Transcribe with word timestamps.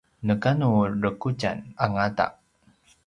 nekanu 0.27 0.69
rekutjan 1.03 1.57
angata 1.83 2.25